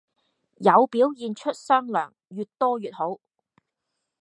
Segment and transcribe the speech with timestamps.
[0.57, 3.19] 有表現出雙糧，越多越好!